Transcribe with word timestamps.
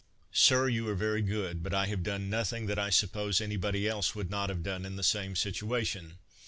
"Sir, 0.33 0.67
you 0.67 0.87
are 0.89 0.95
very 0.95 1.21
good, 1.21 1.61
but 1.61 1.75
I 1.75 1.85
have 1.85 2.01
done 2.01 2.27
nothing 2.27 2.65
that 2.65 2.79
I 2.79 2.89
suppose 2.89 3.39
any 3.39 3.55
body 3.55 3.87
else 3.87 4.15
would 4.15 4.31
not 4.31 4.49
have 4.49 4.63
done, 4.63 4.83
in 4.83 4.95
the 4.95 5.03
same 5.03 5.35
situation. 5.35 6.17